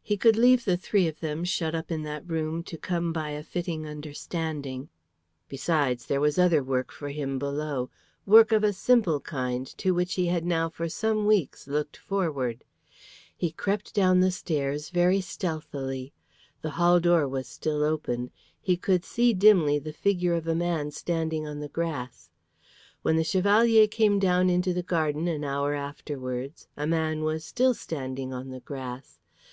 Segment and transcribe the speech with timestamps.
[0.00, 3.30] He could leave the three of them shut up in that room to come by
[3.30, 4.90] a fitting understanding.
[5.48, 7.90] Besides, there was other work for him below,
[8.24, 12.62] work of a simple kind, to which he had now for some weeks looked forward.
[13.36, 16.12] He crept down the stairs very stealthily.
[16.60, 18.30] The hall door was still open.
[18.60, 22.30] He could see dimly the figure of a man standing on the grass.
[23.02, 27.74] When the Chevalier came down into the garden an hour afterwards, a man was still
[27.74, 29.18] standing on the grass.